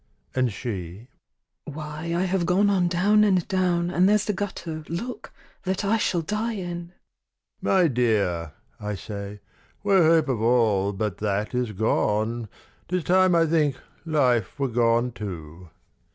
[0.33, 5.31] And she—"Why, I have gone on down and down, And there's the gutter, look,
[5.61, 6.93] that I shall die in!"
[7.61, 9.41] "My dear," I say,
[9.83, 12.49] "where hope of all but that Is gone,
[12.87, 15.69] 'tis time, I think, life were gone too."